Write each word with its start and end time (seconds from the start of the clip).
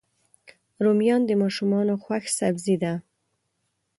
رومیان 0.83 1.21
د 1.25 1.31
ماشومانو 1.41 1.93
خوښ 2.03 2.23
سبزي 2.39 2.75
ده 2.83 2.93